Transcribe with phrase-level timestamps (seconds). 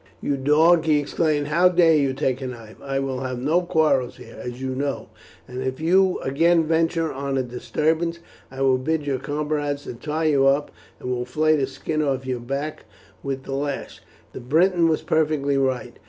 [0.19, 2.77] "You dog," he exclaimed, "how dare you take a knife?
[2.81, 5.09] I will have no quarrels here, as you know;
[5.47, 8.17] and if you again venture on a disturbance
[8.49, 12.39] I will bid your comrades tie you up, and will flay the skin off your
[12.39, 12.85] back
[13.21, 14.01] with the lash.
[14.33, 15.99] The Briton was perfectly right.